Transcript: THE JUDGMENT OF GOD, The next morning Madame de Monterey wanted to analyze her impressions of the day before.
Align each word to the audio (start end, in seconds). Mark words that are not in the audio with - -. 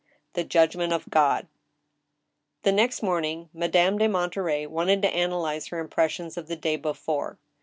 THE 0.33 0.43
JUDGMENT 0.43 0.93
OF 0.93 1.09
GOD, 1.11 1.45
The 2.63 2.71
next 2.71 3.03
morning 3.03 3.49
Madame 3.53 3.99
de 3.99 4.07
Monterey 4.07 4.65
wanted 4.65 5.03
to 5.03 5.09
analyze 5.13 5.67
her 5.67 5.77
impressions 5.77 6.37
of 6.37 6.47
the 6.47 6.55
day 6.55 6.75
before. 6.75 7.37